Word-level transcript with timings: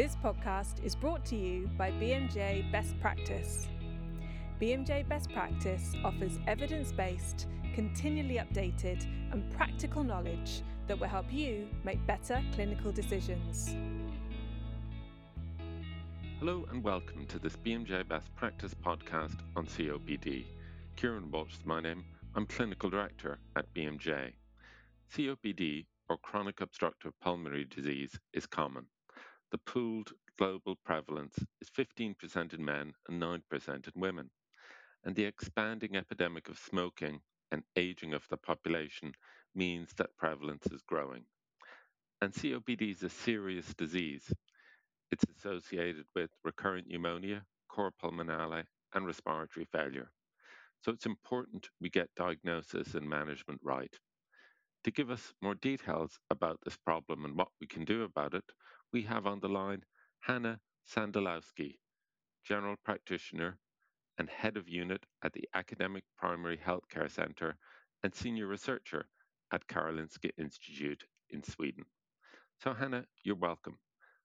This 0.00 0.16
podcast 0.24 0.82
is 0.82 0.94
brought 0.94 1.26
to 1.26 1.36
you 1.36 1.68
by 1.76 1.90
BMJ 1.90 2.72
Best 2.72 2.98
Practice. 3.02 3.68
BMJ 4.58 5.06
Best 5.06 5.30
Practice 5.30 5.92
offers 6.02 6.38
evidence 6.46 6.90
based, 6.90 7.48
continually 7.74 8.36
updated, 8.36 9.04
and 9.30 9.50
practical 9.50 10.02
knowledge 10.02 10.62
that 10.86 10.98
will 10.98 11.06
help 11.06 11.30
you 11.30 11.68
make 11.84 11.98
better 12.06 12.42
clinical 12.54 12.90
decisions. 12.90 13.76
Hello 16.38 16.64
and 16.70 16.82
welcome 16.82 17.26
to 17.26 17.38
this 17.38 17.56
BMJ 17.56 18.08
Best 18.08 18.34
Practice 18.34 18.72
podcast 18.72 19.36
on 19.54 19.66
COPD. 19.66 20.46
Kieran 20.96 21.30
Walsh 21.30 21.58
is 21.58 21.66
my 21.66 21.82
name. 21.82 22.06
I'm 22.34 22.46
Clinical 22.46 22.88
Director 22.88 23.38
at 23.54 23.66
BMJ. 23.74 24.32
COPD, 25.14 25.84
or 26.08 26.16
chronic 26.16 26.62
obstructive 26.62 27.12
pulmonary 27.20 27.66
disease, 27.66 28.18
is 28.32 28.46
common. 28.46 28.86
The 29.52 29.58
pooled 29.58 30.12
global 30.38 30.76
prevalence 30.84 31.36
is 31.60 31.70
15% 31.70 32.54
in 32.54 32.64
men 32.64 32.94
and 33.08 33.22
9% 33.22 33.68
in 33.68 34.00
women. 34.00 34.30
And 35.04 35.16
the 35.16 35.24
expanding 35.24 35.96
epidemic 35.96 36.48
of 36.48 36.58
smoking 36.58 37.20
and 37.50 37.62
aging 37.76 38.14
of 38.14 38.26
the 38.28 38.36
population 38.36 39.12
means 39.54 39.92
that 39.96 40.16
prevalence 40.18 40.66
is 40.72 40.82
growing. 40.82 41.24
And 42.20 42.32
COPD 42.32 42.92
is 42.92 43.02
a 43.02 43.08
serious 43.08 43.74
disease. 43.74 44.32
It's 45.10 45.24
associated 45.38 46.06
with 46.14 46.30
recurrent 46.44 46.88
pneumonia, 46.88 47.44
cor 47.68 47.92
pulmonale, 48.02 48.64
and 48.94 49.06
respiratory 49.06 49.66
failure. 49.72 50.10
So 50.84 50.92
it's 50.92 51.06
important 51.06 51.70
we 51.80 51.90
get 51.90 52.14
diagnosis 52.16 52.94
and 52.94 53.08
management 53.08 53.60
right. 53.64 53.94
To 54.84 54.90
give 54.90 55.10
us 55.10 55.34
more 55.42 55.56
details 55.56 56.18
about 56.30 56.58
this 56.64 56.76
problem 56.76 57.24
and 57.24 57.36
what 57.36 57.48
we 57.60 57.66
can 57.66 57.84
do 57.84 58.04
about 58.04 58.34
it, 58.34 58.44
we 58.92 59.02
have 59.02 59.26
on 59.26 59.40
the 59.40 59.48
line 59.48 59.82
Hannah 60.20 60.60
Sandelowsky, 60.94 61.78
General 62.44 62.76
Practitioner 62.84 63.58
and 64.18 64.28
Head 64.28 64.56
of 64.56 64.68
Unit 64.68 65.04
at 65.24 65.32
the 65.32 65.48
Academic 65.54 66.04
Primary 66.18 66.58
Healthcare 66.58 67.10
Centre 67.10 67.56
and 68.02 68.14
Senior 68.14 68.46
Researcher 68.46 69.06
at 69.52 69.66
Karolinska 69.68 70.30
Institute 70.38 71.04
in 71.30 71.42
Sweden. 71.42 71.84
So, 72.62 72.74
Hannah, 72.74 73.04
you're 73.24 73.36
welcome. 73.36 73.78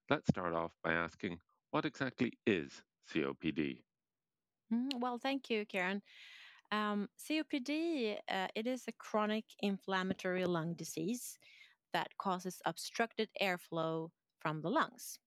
Let's 0.09 0.27
start 0.27 0.53
off 0.53 0.71
by 0.83 0.93
asking 0.93 1.39
what 1.71 1.85
exactly 1.85 2.33
is 2.45 2.81
COPD? 3.13 3.83
Mm, 4.73 4.99
well, 4.99 5.17
thank 5.17 5.49
you, 5.49 5.65
Karen. 5.65 6.01
Um, 6.71 7.07
COPD, 7.19 8.17
uh, 8.29 8.47
it 8.55 8.67
is 8.67 8.83
a 8.87 8.91
chronic 8.93 9.45
inflammatory 9.61 10.45
lung 10.45 10.73
disease 10.73 11.37
that 11.93 12.09
causes 12.17 12.61
obstructed 12.65 13.29
airflow 13.41 14.09
from 14.45 14.61
the 14.61 14.69
lungs. 14.69 15.17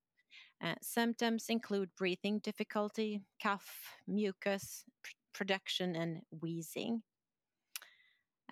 Uh, 0.63 0.77
symptoms 0.81 1.47
include 1.49 1.91
breathing 1.97 2.39
difficulty, 2.39 3.21
cough, 3.43 3.69
mucus 4.07 4.85
pr- 5.03 5.11
production, 5.35 5.97
and 5.97 6.21
wheezing. 6.41 7.03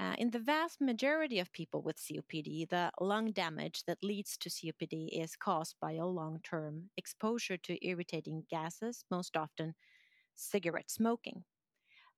Uh, 0.00 0.14
in 0.18 0.28
the 0.32 0.40
vast 0.40 0.80
majority 0.80 1.38
of 1.38 1.52
people 1.52 1.82
with 1.82 1.96
COPD, 1.96 2.68
the 2.68 2.90
lung 3.00 3.30
damage 3.30 3.84
that 3.86 4.02
leads 4.02 4.36
to 4.38 4.50
COPD 4.50 5.08
is 5.12 5.36
caused 5.36 5.76
by 5.80 5.92
a 5.92 6.04
long 6.04 6.40
term 6.42 6.90
exposure 6.96 7.56
to 7.58 7.86
irritating 7.86 8.42
gases, 8.50 9.04
most 9.08 9.36
often 9.36 9.72
cigarette 10.34 10.90
smoking. 10.90 11.44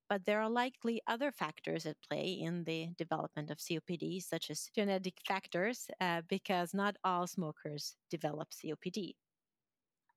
But 0.09 0.25
there 0.25 0.41
are 0.41 0.49
likely 0.49 1.01
other 1.07 1.31
factors 1.31 1.85
at 1.85 2.01
play 2.01 2.31
in 2.31 2.63
the 2.63 2.87
development 2.97 3.51
of 3.51 3.59
COPD, 3.59 4.21
such 4.23 4.49
as 4.49 4.71
genetic 4.75 5.19
factors, 5.27 5.87
uh, 6.01 6.23
because 6.27 6.73
not 6.73 6.97
all 7.03 7.27
smokers 7.27 7.95
develop 8.09 8.49
COPD. 8.49 9.13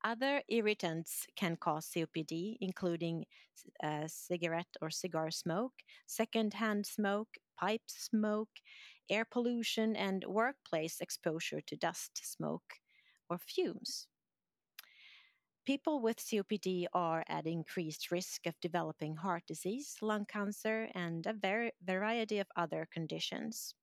Other 0.05 0.43
irritants 0.49 1.27
can 1.37 1.57
cause 1.57 1.89
COPD, 1.95 2.57
including 2.61 3.25
uh, 3.85 4.09
cigarette 4.09 4.75
or 4.81 4.91
cigar 4.91 5.31
smoke, 5.31 5.75
secondhand 6.07 6.87
smoke, 6.87 7.29
pipe 7.57 7.83
smoke, 7.87 8.51
air 9.11 9.25
pollution, 9.25 9.95
and 9.95 10.25
workplace 10.27 11.01
exposure 11.01 11.61
to 11.61 11.77
dust, 11.77 12.21
smoke, 12.25 12.81
or 13.29 13.39
fumes. 13.39 14.09
People 15.65 16.01
with 16.01 16.17
COPD 16.19 16.87
are 16.93 17.23
at 17.29 17.47
increased 17.47 18.11
risk 18.11 18.47
of 18.47 18.61
developing 18.61 19.15
heart 19.15 19.45
disease, 19.47 19.95
lung 20.03 20.27
cancer, 20.27 20.89
and 20.93 21.25
a 21.25 21.35
ver- 21.35 21.71
variety 21.87 22.41
of 22.41 22.49
other 22.57 22.89
conditions. 22.93 23.77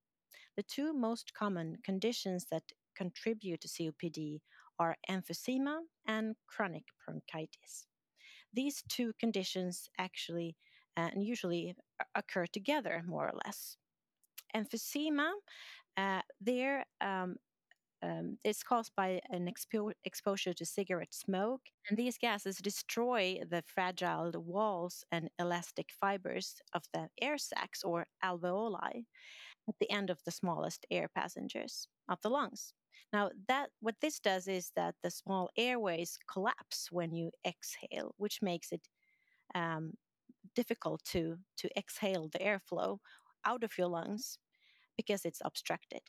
The 0.57 0.63
two 0.63 0.91
most 0.91 1.33
common 1.33 1.77
conditions 1.85 2.47
that 2.51 2.63
contribute 2.97 3.61
to 3.61 3.69
COPD 3.69 4.41
are 4.77 4.97
emphysema 5.09 5.79
and 6.05 6.35
chronic 6.47 6.83
bronchitis. 7.05 7.87
These 8.53 8.83
two 8.89 9.13
conditions 9.17 9.89
actually 9.97 10.57
uh, 10.97 11.11
and 11.13 11.23
usually 11.23 11.75
occur 12.13 12.45
together 12.47 13.03
more 13.07 13.27
or 13.29 13.39
less. 13.45 13.77
Emphysema, 14.53 15.31
uh, 15.95 16.21
there 16.41 16.85
um, 16.99 17.37
um, 18.01 18.37
it's 18.43 18.63
caused 18.63 18.91
by 18.95 19.19
an 19.29 19.47
expo- 19.51 19.93
exposure 20.05 20.53
to 20.53 20.65
cigarette 20.65 21.13
smoke, 21.13 21.61
and 21.89 21.97
these 21.97 22.17
gases 22.17 22.57
destroy 22.57 23.39
the 23.49 23.63
fragile 23.67 24.31
walls 24.35 25.03
and 25.11 25.29
elastic 25.39 25.89
fibers 25.91 26.61
of 26.73 26.83
the 26.93 27.09
air 27.21 27.37
sacs 27.37 27.83
or 27.83 28.05
alveoli 28.23 29.05
at 29.67 29.75
the 29.79 29.89
end 29.91 30.09
of 30.09 30.19
the 30.25 30.31
smallest 30.31 30.85
air 30.91 31.07
passengers 31.13 31.87
of 32.09 32.19
the 32.21 32.29
lungs. 32.29 32.73
Now, 33.13 33.31
that 33.47 33.69
what 33.79 33.95
this 34.01 34.19
does 34.19 34.47
is 34.47 34.71
that 34.75 34.95
the 35.03 35.11
small 35.11 35.49
airways 35.57 36.17
collapse 36.31 36.89
when 36.91 37.13
you 37.13 37.31
exhale, 37.45 38.13
which 38.17 38.41
makes 38.41 38.71
it 38.71 38.87
um, 39.55 39.93
difficult 40.55 41.03
to 41.05 41.37
to 41.57 41.69
exhale 41.77 42.29
the 42.29 42.39
airflow 42.39 42.99
out 43.45 43.63
of 43.63 43.77
your 43.77 43.87
lungs 43.87 44.39
because 44.97 45.25
it's 45.25 45.41
obstructed. 45.45 46.01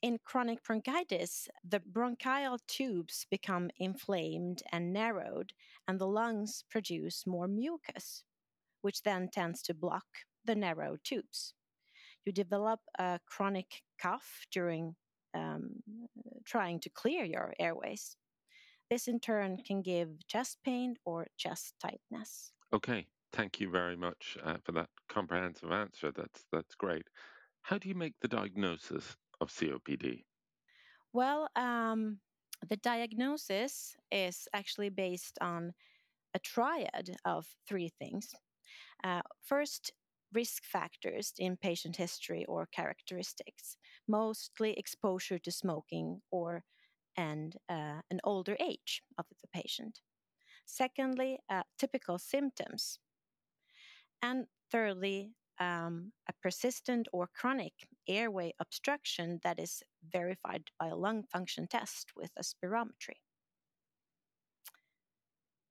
In 0.00 0.18
chronic 0.24 0.62
bronchitis, 0.62 1.48
the 1.68 1.80
bronchial 1.80 2.58
tubes 2.68 3.26
become 3.30 3.68
inflamed 3.78 4.62
and 4.70 4.92
narrowed, 4.92 5.52
and 5.88 5.98
the 5.98 6.06
lungs 6.06 6.62
produce 6.70 7.26
more 7.26 7.48
mucus, 7.48 8.22
which 8.80 9.02
then 9.02 9.28
tends 9.28 9.60
to 9.62 9.74
block 9.74 10.06
the 10.44 10.54
narrow 10.54 10.96
tubes. 11.02 11.54
You 12.24 12.32
develop 12.32 12.80
a 12.98 13.18
chronic 13.26 13.82
cough 14.00 14.46
during 14.52 14.94
um, 15.34 15.82
trying 16.44 16.78
to 16.80 16.90
clear 16.90 17.24
your 17.24 17.54
airways. 17.58 18.16
This 18.90 19.08
in 19.08 19.18
turn 19.18 19.58
can 19.66 19.82
give 19.82 20.26
chest 20.28 20.58
pain 20.64 20.94
or 21.04 21.26
chest 21.36 21.74
tightness. 21.80 22.52
Okay, 22.72 23.06
thank 23.32 23.60
you 23.60 23.68
very 23.68 23.96
much 23.96 24.38
uh, 24.44 24.58
for 24.64 24.72
that 24.72 24.90
comprehensive 25.08 25.72
answer. 25.72 26.12
That's 26.12 26.44
that's 26.52 26.74
great. 26.76 27.06
How 27.62 27.78
do 27.78 27.88
you 27.88 27.94
make 27.94 28.14
the 28.20 28.28
diagnosis 28.28 29.16
of 29.40 29.50
COPD? 29.50 30.24
Well, 31.12 31.48
um, 31.56 32.18
the 32.68 32.76
diagnosis 32.76 33.96
is 34.10 34.48
actually 34.52 34.90
based 34.90 35.38
on 35.40 35.72
a 36.34 36.38
triad 36.38 37.16
of 37.24 37.46
three 37.66 37.90
things. 37.98 38.34
Uh, 39.04 39.22
first, 39.42 39.92
risk 40.32 40.64
factors 40.64 41.32
in 41.38 41.56
patient 41.56 41.96
history 41.96 42.44
or 42.46 42.66
characteristics, 42.66 43.76
mostly 44.06 44.74
exposure 44.74 45.38
to 45.38 45.50
smoking 45.50 46.20
or 46.30 46.64
and 47.16 47.56
uh, 47.68 48.00
an 48.10 48.20
older 48.22 48.56
age 48.60 49.02
of 49.18 49.24
the 49.42 49.48
patient. 49.52 50.00
Secondly, 50.66 51.38
uh, 51.50 51.62
typical 51.78 52.18
symptoms. 52.18 52.98
And 54.22 54.46
thirdly, 54.70 55.32
um, 55.60 56.12
a 56.28 56.32
persistent 56.42 57.08
or 57.12 57.26
chronic 57.28 57.88
airway 58.08 58.54
obstruction 58.58 59.40
that 59.42 59.58
is 59.58 59.82
verified 60.02 60.70
by 60.78 60.88
a 60.88 60.96
lung 60.96 61.24
function 61.24 61.66
test 61.68 62.12
with 62.16 62.32
a 62.36 62.42
spirometry. 62.42 63.20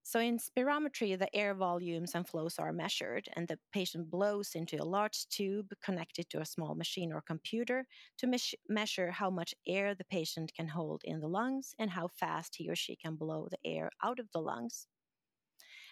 So, 0.02 0.20
in 0.20 0.40
spirometry, 0.40 1.20
the 1.20 1.36
air 1.36 1.54
volumes 1.54 2.16
and 2.16 2.28
flows 2.28 2.58
are 2.58 2.74
measured, 2.74 3.30
and 3.34 3.48
the 3.48 3.60
patient 3.72 4.10
blows 4.10 4.56
into 4.56 4.82
a 4.82 4.84
large 4.84 5.28
tube 5.28 5.72
connected 5.82 6.30
to 6.32 6.42
a 6.42 6.48
small 6.48 6.74
machine 6.74 7.14
or 7.14 7.22
computer 7.22 7.88
to 8.18 8.26
me- 8.26 8.40
measure 8.68 9.12
how 9.12 9.30
much 9.30 9.54
air 9.68 9.94
the 9.94 10.04
patient 10.06 10.52
can 10.56 10.70
hold 10.70 11.04
in 11.04 11.20
the 11.20 11.30
lungs 11.30 11.76
and 11.78 11.92
how 11.92 12.08
fast 12.08 12.56
he 12.56 12.68
or 12.68 12.76
she 12.76 12.96
can 12.96 13.18
blow 13.18 13.50
the 13.50 13.60
air 13.64 13.92
out 14.02 14.18
of 14.18 14.32
the 14.32 14.42
lungs. 14.42 14.88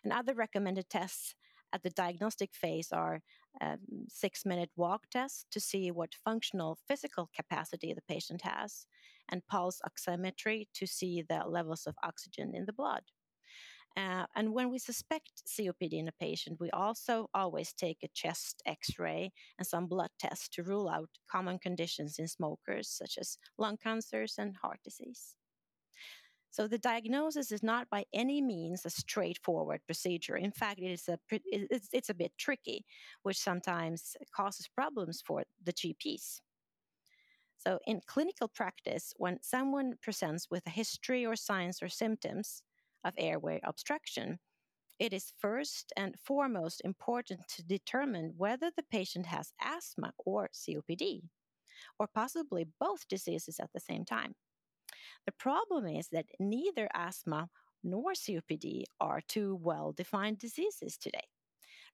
And 0.06 0.14
other 0.14 0.34
recommended 0.34 0.90
tests 0.90 1.36
at 1.76 1.84
the 1.84 1.90
diagnostic 1.90 2.52
phase 2.54 2.90
are 2.94 3.20
um, 3.62 3.80
six 4.08 4.46
minute 4.46 4.70
walk 4.78 5.04
test 5.12 5.46
to 5.52 5.60
see 5.60 5.92
what 5.92 6.24
functional 6.24 6.78
physical 6.88 7.30
capacity 7.36 7.94
the 7.94 8.14
patient 8.14 8.42
has, 8.44 8.86
and 9.30 9.46
pulse 9.48 9.82
oximetry 9.90 10.68
to 10.74 10.88
see 10.88 11.22
the 11.28 11.44
levels 11.46 11.86
of 11.86 11.96
oxygen 12.02 12.56
in 12.56 12.66
the 12.66 12.74
blood. 12.74 13.04
Uh, 13.98 14.26
and 14.36 14.54
when 14.54 14.70
we 14.72 14.80
suspect 14.80 15.44
COPD 15.48 15.94
in 15.94 16.08
a 16.08 16.20
patient, 16.20 16.60
we 16.60 16.70
also 16.72 17.30
always 17.34 17.74
take 17.74 18.00
a 18.04 18.10
chest 18.14 18.62
x 18.66 19.00
ray 19.00 19.32
and 19.58 19.68
some 19.68 19.88
blood 19.88 20.10
tests 20.20 20.50
to 20.50 20.64
rule 20.64 20.90
out 20.90 21.10
common 21.30 21.60
conditions 21.60 22.20
in 22.20 22.28
smokers, 22.28 22.90
such 22.90 23.18
as 23.20 23.38
lung 23.58 23.78
cancers 23.78 24.36
and 24.38 24.56
heart 24.62 24.80
disease. 24.84 25.36
So 26.56 26.70
the 26.70 26.78
diagnosis 26.78 27.52
is 27.52 27.64
not 27.64 27.90
by 27.90 28.06
any 28.14 28.42
means 28.42 28.86
a 28.86 28.90
straightforward 28.90 29.82
procedure. 29.86 30.38
In 30.38 30.54
fact, 30.54 30.80
it 30.80 30.90
is 30.90 31.10
a 31.10 31.20
it's, 31.30 31.90
it's 31.92 32.10
a 32.10 32.14
bit 32.14 32.32
tricky, 32.38 32.86
which 33.24 33.38
sometimes 33.38 34.16
causes 34.34 34.70
problems 34.74 35.22
for 35.28 35.44
the 35.62 35.74
GPs. 35.74 36.40
So 37.58 37.80
in 37.86 38.00
clinical 38.08 38.48
practice, 38.48 39.14
when 39.18 39.40
someone 39.42 39.96
presents 40.02 40.48
with 40.50 40.66
a 40.66 40.70
history 40.70 41.26
or 41.26 41.36
signs 41.36 41.84
or 41.84 41.90
symptoms 41.90 42.64
of 43.04 43.14
airway 43.18 43.60
obstruction, 43.66 44.40
it 44.98 45.12
is 45.12 45.34
first 45.38 45.92
and 45.98 46.16
foremost 46.24 46.82
important 46.86 47.42
to 47.50 47.64
determine 47.64 48.34
whether 48.38 48.72
the 48.78 48.86
patient 48.90 49.26
has 49.26 49.52
asthma 49.62 50.14
or 50.26 50.48
COPD, 50.54 51.24
or 52.00 52.08
possibly 52.08 52.66
both 52.80 53.10
diseases 53.10 53.60
at 53.60 53.74
the 53.74 53.82
same 53.82 54.06
time. 54.06 54.36
The 55.26 55.32
problem 55.32 55.88
is 55.88 56.10
that 56.10 56.26
neither 56.40 56.90
asthma 56.94 57.50
nor 57.84 58.14
COPD 58.14 58.84
are 59.00 59.22
two 59.28 59.56
well 59.56 59.92
defined 59.92 60.40
diseases 60.40 60.98
today. 60.98 61.28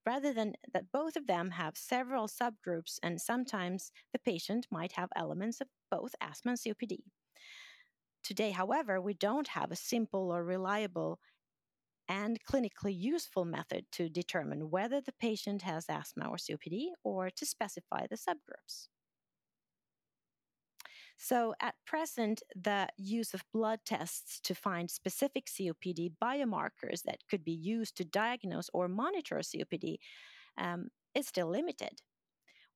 Rather 0.04 0.32
than 0.32 0.54
that, 0.72 0.90
both 0.92 1.16
of 1.16 1.26
them 1.26 1.50
have 1.50 1.76
several 1.76 2.26
subgroups, 2.26 2.98
and 3.02 3.20
sometimes 3.20 3.92
the 4.12 4.18
patient 4.18 4.66
might 4.70 4.92
have 4.92 5.10
elements 5.14 5.60
of 5.60 5.68
both 5.90 6.14
asthma 6.20 6.52
and 6.52 6.58
COPD. 6.58 6.98
Today, 8.24 8.50
however, 8.50 9.00
we 9.00 9.14
don't 9.14 9.48
have 9.48 9.70
a 9.70 9.76
simple 9.76 10.32
or 10.32 10.44
reliable 10.44 11.20
and 12.08 12.38
clinically 12.44 12.96
useful 12.96 13.44
method 13.44 13.86
to 13.92 14.08
determine 14.08 14.70
whether 14.70 15.00
the 15.00 15.12
patient 15.12 15.62
has 15.62 15.86
asthma 15.88 16.28
or 16.28 16.36
COPD 16.36 16.88
or 17.04 17.30
to 17.30 17.46
specify 17.46 18.06
the 18.08 18.16
subgroups. 18.16 18.88
So, 21.24 21.54
at 21.60 21.76
present, 21.86 22.42
the 22.56 22.88
use 22.96 23.32
of 23.32 23.44
blood 23.52 23.78
tests 23.86 24.40
to 24.40 24.56
find 24.56 24.90
specific 24.90 25.46
COPD 25.46 26.14
biomarkers 26.20 27.04
that 27.04 27.20
could 27.30 27.44
be 27.44 27.52
used 27.52 27.96
to 27.98 28.04
diagnose 28.04 28.68
or 28.74 28.88
monitor 28.88 29.36
COPD 29.36 29.98
um, 30.58 30.88
is 31.14 31.28
still 31.28 31.46
limited. 31.46 32.02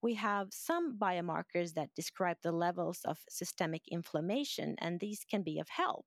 We 0.01 0.15
have 0.15 0.47
some 0.53 0.97
biomarkers 0.97 1.75
that 1.75 1.97
describe 1.97 2.37
the 2.45 2.53
levels 2.53 3.01
of 3.05 3.19
systemic 3.29 3.83
inflammation, 3.91 4.77
and 4.79 5.01
these 5.01 5.25
can 5.29 5.43
be 5.43 5.59
of 5.59 5.69
help, 5.69 6.07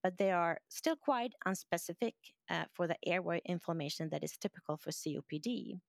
but 0.00 0.16
they 0.16 0.30
are 0.30 0.60
still 0.68 0.94
quite 0.94 1.32
unspecific 1.44 2.14
uh, 2.48 2.66
for 2.72 2.86
the 2.86 2.98
airway 3.04 3.42
inflammation 3.46 4.10
that 4.10 4.22
is 4.22 4.36
typical 4.36 4.76
for 4.76 4.92
COPD. 4.92 5.80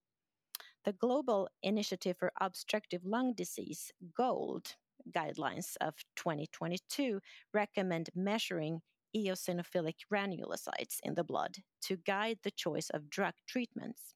The 0.84 0.94
Global 0.94 1.48
Initiative 1.62 2.18
for 2.18 2.32
Obstructive 2.42 3.06
Lung 3.06 3.34
Disease, 3.36 3.92
GOLD, 4.18 4.74
guidelines 5.12 5.76
of 5.82 5.96
2022 6.16 7.20
recommend 7.54 8.10
measuring 8.16 8.82
eosinophilic 9.16 9.96
granulocytes 10.12 11.00
in 11.04 11.16
the 11.16 11.24
blood 11.24 11.58
to 11.82 11.98
guide 11.98 12.40
the 12.44 12.52
choice 12.52 12.90
of 12.90 13.10
drug 13.10 13.34
treatments. 13.48 14.14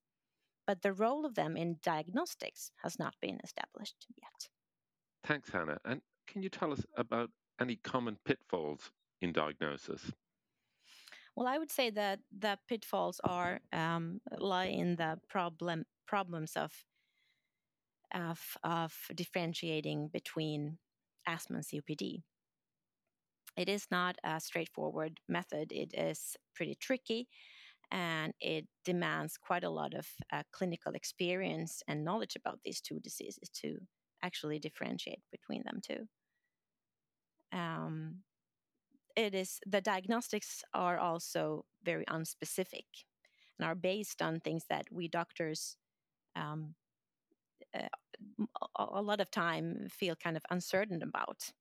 But 0.68 0.82
the 0.82 0.94
role 0.94 1.26
of 1.26 1.36
them 1.36 1.58
in 1.58 1.78
diagnostics 1.82 2.72
has 2.84 3.00
not 3.00 3.16
been 3.22 3.40
established 3.44 4.06
yet. 4.18 4.50
Thanks, 5.24 5.50
Hannah. 5.50 5.80
And 5.86 6.02
can 6.28 6.44
you 6.44 6.50
tell 6.50 6.72
us 6.72 6.86
about 6.96 7.30
any 7.60 7.78
common 7.78 8.18
pitfalls 8.26 8.92
in 9.22 9.32
diagnosis? 9.32 10.12
Well, 11.36 11.48
I 11.48 11.58
would 11.58 11.72
say 11.72 11.90
that 11.92 12.20
the 12.38 12.58
pitfalls 12.68 13.22
are 13.24 13.62
um, 13.72 14.20
lie 14.38 14.66
in 14.66 14.96
the 14.98 15.20
problem 15.30 15.86
problems 16.06 16.54
of 16.56 16.72
of, 18.14 18.40
of 18.64 18.94
differentiating 19.16 20.10
between 20.12 20.78
asthma 21.28 21.58
and 21.58 21.66
COPD. 21.66 22.24
It 23.58 23.70
is 23.70 23.88
not 23.92 24.16
a 24.24 24.40
straightforward 24.40 25.20
method. 25.28 25.72
It 25.72 25.94
is 25.94 26.38
pretty 26.56 26.76
tricky 26.76 27.28
and 27.92 28.34
it 28.40 28.68
demands 28.86 29.38
quite 29.38 29.64
a 29.64 29.70
lot 29.70 29.94
of 29.94 30.08
uh, 30.32 30.44
clinical 30.52 30.94
experience 30.94 31.82
and 31.88 32.04
knowledge 32.04 32.36
about 32.36 32.60
these 32.64 32.82
two 32.82 33.00
diseases 33.00 33.50
to 33.62 33.78
actually 34.22 34.60
differentiate 34.60 35.22
between 35.32 35.64
them 35.66 35.80
two. 35.82 36.08
Um, 37.52 38.18
it 39.16 39.34
is 39.34 39.60
the 39.66 39.82
diagnostics 39.82 40.64
are 40.74 41.00
also 41.00 41.66
very 41.84 42.06
unspecific 42.06 42.86
and 43.58 43.68
are 43.68 43.76
based 43.76 44.22
on 44.22 44.40
things 44.40 44.66
that 44.70 44.86
we 44.92 45.08
doctors 45.08 45.76
um, 46.36 46.76
a 47.76 49.02
lot 49.02 49.22
of 49.22 49.32
time 49.32 49.88
feel 49.90 50.16
kind 50.16 50.36
of 50.38 50.44
uncertain 50.50 51.02
about 51.02 51.52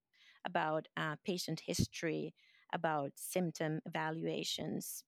about 0.44 0.86
uh, 0.96 1.16
patient 1.24 1.60
history 1.66 2.34
about 2.72 3.12
symptom 3.16 3.80
evaluations 3.86 5.04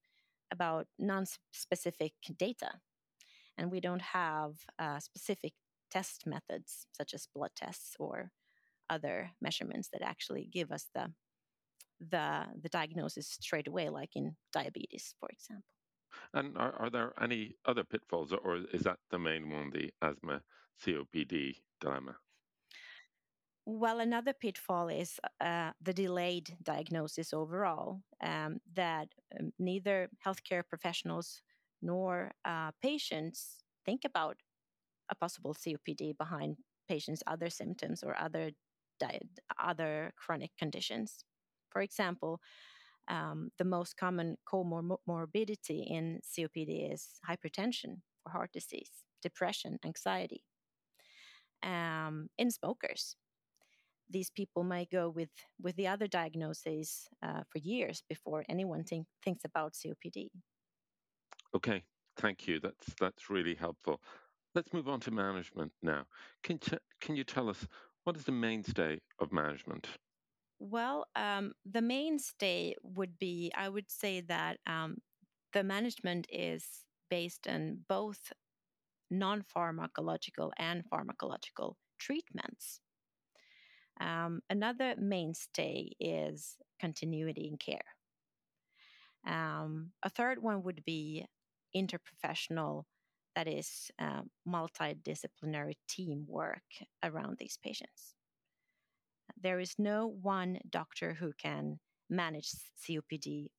about 0.53 0.87
non-specific 0.99 2.13
data. 2.37 2.71
And 3.57 3.71
we 3.71 3.81
don't 3.81 4.03
have 4.03 4.55
uh, 4.79 4.99
specific 4.99 5.53
test 5.91 6.27
methods 6.27 6.87
such 6.93 7.15
as 7.15 7.29
blood 7.35 7.51
tests 7.55 7.97
or 7.99 8.33
other 8.89 9.31
measurements 9.41 9.89
that 9.93 10.03
actually 10.03 10.49
give 10.53 10.73
us 10.73 10.87
the 10.95 11.13
the 12.01 12.47
the 12.63 12.69
diagnosis 12.71 13.29
straight 13.29 13.69
away 13.69 13.91
like 13.91 14.11
in 14.17 14.35
diabetes 14.53 15.15
for 15.21 15.29
example. 15.29 15.75
And 16.33 16.57
are, 16.57 16.75
are 16.79 16.91
there 16.91 17.13
any 17.21 17.57
other 17.67 17.85
pitfalls 17.85 18.33
or 18.33 18.63
is 18.73 18.83
that 18.83 18.99
the 19.11 19.19
main 19.19 19.51
one 19.51 19.71
the 19.71 19.93
asthma 20.01 20.41
COPD 20.85 21.57
dilemma? 21.81 22.17
Well, 23.67 24.01
another 24.01 24.33
pitfall 24.33 24.89
is 24.89 25.21
uh, 25.41 25.73
the 25.81 25.93
delayed 25.93 26.57
diagnosis 26.63 27.33
overall, 27.33 28.01
um, 28.23 28.59
that 28.75 29.09
um, 29.39 29.53
neither 29.59 30.09
healthcare 30.27 30.63
professionals 30.67 31.43
nor 31.83 32.33
uh, 32.45 32.71
patients 32.83 33.63
think 33.85 34.03
about 34.05 34.37
a 35.11 35.15
possible 35.15 35.55
COPD 35.55 36.17
behind 36.17 36.57
patients' 36.89 37.23
other 37.27 37.51
symptoms 37.51 38.03
or 38.03 38.19
other 38.19 38.51
di- 38.99 39.21
other 39.63 40.13
chronic 40.17 40.51
conditions. 40.59 41.25
For 41.71 41.83
example, 41.83 42.41
um, 43.09 43.51
the 43.59 43.65
most 43.65 43.97
common 43.97 44.37
comorbidity 44.47 45.87
in 45.87 46.21
COPD 46.25 46.93
is 46.93 47.21
hypertension 47.29 48.01
or 48.25 48.33
heart 48.33 48.53
disease, 48.53 48.91
depression, 49.23 49.79
anxiety 49.85 50.43
um, 51.63 52.29
in 52.39 52.51
smokers. 52.51 53.17
These 54.09 54.31
people 54.31 54.65
might 54.65 54.91
go 54.91 55.09
with, 55.09 55.31
with 55.63 55.77
the 55.77 55.87
other 55.87 56.09
diagnoses 56.09 57.07
uh, 57.23 57.43
for 57.49 57.59
years 57.59 58.03
before 58.09 58.45
anyone 58.49 58.83
think, 58.85 59.07
thinks 59.25 59.45
about 59.45 59.75
COPD. 59.75 60.29
Okay, 61.55 61.83
thank 62.17 62.47
you. 62.47 62.61
That's 62.61 62.95
that's 63.01 63.31
really 63.31 63.55
helpful. 63.55 64.01
Let's 64.55 64.73
move 64.73 64.89
on 64.89 65.01
to 65.01 65.11
management 65.11 65.73
now. 65.83 66.05
Can 66.43 66.59
t- 66.59 66.79
can 67.01 67.17
you 67.17 67.25
tell 67.25 67.49
us 67.49 67.67
what 68.05 68.17
is 68.17 68.25
the 68.25 68.33
mainstay 68.33 68.99
of 69.19 69.33
management? 69.33 69.89
Well, 70.59 71.07
um, 71.17 71.53
the 71.65 71.81
mainstay 71.81 72.75
would 72.83 73.19
be, 73.19 73.51
I 73.57 73.69
would 73.69 73.91
say 73.91 74.21
that 74.23 74.59
um, 74.67 74.99
the 75.55 75.65
management 75.65 76.27
is 76.31 76.65
based 77.09 77.49
on 77.49 77.79
both 77.89 78.33
non 79.11 79.45
pharmacological 79.55 80.51
and 80.59 80.83
pharmacological 80.91 81.75
treatments. 81.99 82.81
Um, 84.01 84.41
another 84.49 84.95
mainstay 84.97 85.91
is 86.01 86.57
continuity 86.81 87.49
in 87.49 87.59
care. 87.59 87.85
Um, 89.27 89.91
a 90.03 90.09
third 90.09 90.43
one 90.43 90.63
would 90.63 90.83
be 90.85 91.27
interprofessional, 91.77 92.85
that 93.37 93.47
is, 93.47 93.91
uh, 93.99 94.23
multidisciplinary 94.49 95.75
teamwork 95.89 96.65
around 97.03 97.37
these 97.39 97.59
patients. 97.63 98.15
There 99.41 99.61
is 99.61 99.75
no 99.79 100.07
one 100.07 100.59
doctor 100.71 101.15
who 101.15 101.33
can 101.35 101.79
manage 102.09 102.51
COPD 102.83 103.51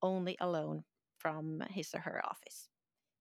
only 0.00 0.36
alone 0.40 0.84
from 1.18 1.62
his 1.70 1.94
or 1.94 2.00
her 2.00 2.20
office 2.24 2.68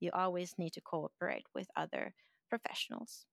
you 0.02 0.12
always 0.14 0.58
need 0.58 0.74
to 0.74 0.82
cooperate 0.82 1.46
with 1.56 1.70
other 1.76 2.16
professionals, 2.50 3.26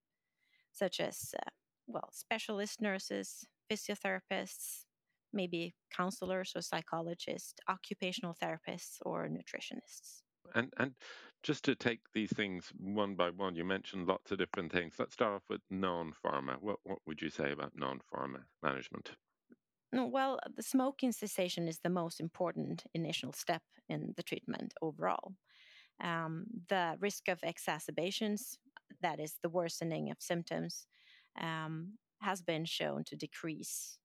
such 0.73 1.01
as, 1.01 1.35
uh, 1.39 1.51
well, 1.87 2.11
specialist 2.13 2.81
nurses, 2.81 3.49
physiotherapists, 3.71 4.87
maybe 5.33 5.75
counselors 5.91 6.53
or 6.57 6.63
psychologists, 6.63 7.55
occupational 7.69 8.35
therapists, 8.35 8.99
or 9.03 9.29
nutritionists. 9.29 10.23
And 10.55 10.75
and 10.77 10.95
just 11.43 11.65
to 11.65 11.75
take 11.75 12.01
these 12.13 12.31
things 12.35 12.69
one 12.77 13.15
by 13.17 13.31
one, 13.31 13.55
you 13.57 13.65
mentioned 13.65 14.07
lots 14.07 14.31
of 14.31 14.37
different 14.37 14.71
things. 14.71 14.99
Let's 14.99 15.15
start 15.15 15.37
off 15.37 15.49
with 15.49 15.63
non-pharma. 15.71 16.61
What 16.61 16.81
what 16.85 16.99
would 17.07 17.23
you 17.23 17.31
say 17.31 17.51
about 17.51 17.75
non-pharma 17.75 18.45
management? 18.63 19.17
Well, 19.93 20.39
the 20.55 20.63
smoking 20.63 21.13
cessation 21.13 21.69
is 21.69 21.81
the 21.81 21.91
most 21.91 22.21
important 22.21 22.85
initial 22.95 23.33
step 23.33 23.63
in 23.89 24.15
the 24.17 24.23
treatment 24.23 24.75
overall. 24.83 25.35
Um, 26.03 26.47
the 26.69 26.97
risk 27.01 27.29
of 27.29 27.41
exacerbations, 27.43 28.59
that 29.03 29.21
is 29.21 29.37
the 29.43 29.49
worsening 29.49 30.11
of 30.11 30.19
symptoms, 30.21 30.87
um, 31.41 31.99
has 32.21 32.43
been 32.43 32.65
shown 32.65 33.05
to 33.05 33.17
decrease 33.17 33.99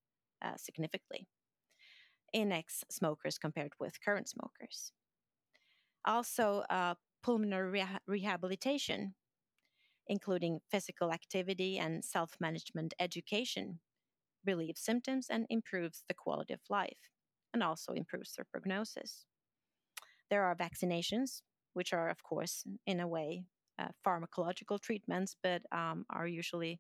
uh, 0.43 0.55
significantly. 0.57 1.27
in 2.31 2.51
ex 2.51 2.83
smokers 2.89 3.37
compared 3.39 3.73
with 3.79 4.01
current 4.03 4.27
smokers. 4.29 4.91
Also, 6.05 6.59
uh, 6.69 6.95
pulmonary 7.21 7.79
reha- 7.81 7.99
rehabilitation, 8.07 9.15
including 10.07 10.61
physical 10.71 11.11
activity 11.13 11.77
and 11.79 12.03
self 12.05 12.37
management 12.39 12.93
education, 12.99 13.79
relieves 14.45 14.81
symptoms 14.81 15.27
and 15.29 15.45
improves 15.49 16.03
the 16.07 16.13
quality 16.15 16.53
of 16.53 16.61
life, 16.69 17.11
and 17.53 17.63
also 17.63 17.93
improves 17.93 18.33
their 18.35 18.45
prognosis. 18.51 19.25
There 20.29 20.43
are 20.43 20.55
vaccinations, 20.55 21.43
which 21.73 21.93
are, 21.93 22.09
of 22.09 22.23
course, 22.23 22.63
in 22.85 22.99
a 22.99 23.07
way, 23.07 23.45
uh, 23.79 23.89
pharmacological 24.05 24.79
treatments, 24.79 25.35
but 25.41 25.61
um, 25.71 26.05
are 26.09 26.27
usually 26.27 26.79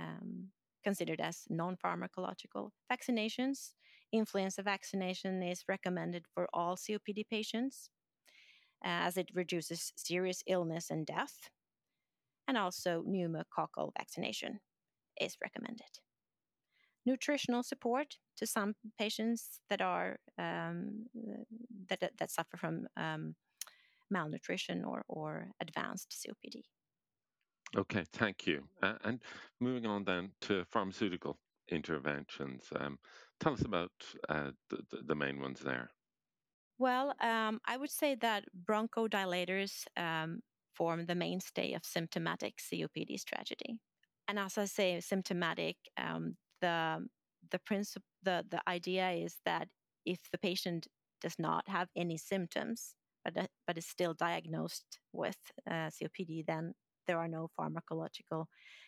um, 0.00 0.48
considered 0.84 1.20
as 1.20 1.44
non 1.48 1.76
pharmacological. 1.76 2.70
Vaccinations, 2.90 3.72
influenza 4.12 4.62
vaccination 4.62 5.42
is 5.42 5.64
recommended 5.68 6.24
for 6.34 6.48
all 6.52 6.76
COPD 6.76 7.28
patients 7.28 7.90
as 8.84 9.16
it 9.16 9.30
reduces 9.34 9.92
serious 9.96 10.42
illness 10.46 10.90
and 10.90 11.06
death. 11.06 11.50
And 12.46 12.56
also, 12.56 13.02
pneumococcal 13.06 13.92
vaccination 13.98 14.60
is 15.20 15.36
recommended. 15.42 15.98
Nutritional 17.04 17.62
support 17.62 18.16
to 18.36 18.46
some 18.46 18.74
patients 18.98 19.60
that 19.68 19.82
are 19.82 20.18
um, 20.38 21.06
that, 21.88 22.12
that 22.18 22.30
suffer 22.30 22.56
from 22.56 22.86
um, 22.96 23.34
malnutrition 24.10 24.84
or, 24.84 25.04
or 25.08 25.48
advanced 25.60 26.14
COPD. 26.20 26.62
Okay, 27.76 28.04
thank 28.12 28.46
you. 28.46 28.62
Uh, 28.82 28.94
and 29.04 29.22
moving 29.60 29.86
on 29.86 30.04
then 30.04 30.30
to 30.42 30.64
pharmaceutical 30.70 31.38
interventions, 31.70 32.64
um, 32.80 32.98
tell 33.40 33.52
us 33.52 33.62
about 33.62 33.90
uh, 34.28 34.50
the, 34.70 34.78
the 35.06 35.14
main 35.14 35.40
ones 35.40 35.60
there. 35.60 35.90
Well, 36.78 37.14
um, 37.20 37.60
I 37.66 37.76
would 37.76 37.90
say 37.90 38.14
that 38.16 38.44
bronchodilators 38.64 39.84
um, 39.96 40.40
form 40.74 41.06
the 41.06 41.14
mainstay 41.14 41.74
of 41.74 41.84
symptomatic 41.84 42.58
COPD 42.58 43.18
strategy. 43.18 43.78
And 44.28 44.38
as 44.38 44.56
I 44.58 44.66
say, 44.66 45.00
symptomatic, 45.00 45.76
um, 45.96 46.36
the 46.60 47.06
the 47.50 47.58
principle, 47.60 48.06
the 48.22 48.44
the 48.50 48.60
idea 48.68 49.10
is 49.10 49.36
that 49.44 49.68
if 50.04 50.18
the 50.30 50.38
patient 50.38 50.86
does 51.20 51.36
not 51.38 51.68
have 51.68 51.88
any 51.96 52.16
symptoms, 52.16 52.94
but 53.24 53.36
uh, 53.36 53.46
but 53.68 53.76
is 53.76 53.86
still 53.86 54.14
diagnosed 54.14 54.98
with 55.12 55.36
uh, 55.70 55.90
COPD, 55.90 56.46
then 56.46 56.72
there 57.06 57.18
are 57.18 57.28
no 57.28 57.50
pharmacological 57.60 58.46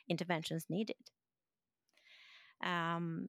interventions 0.09 0.65
needed. 0.71 0.97
Um, 2.65 3.27